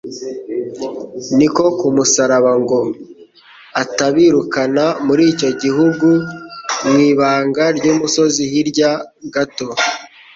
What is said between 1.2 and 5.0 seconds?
niko kumusaba ngo atabirukana